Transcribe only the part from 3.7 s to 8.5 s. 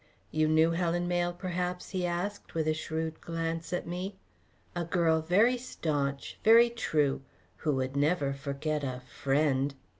at me. "A girl very staunch, very true, who would never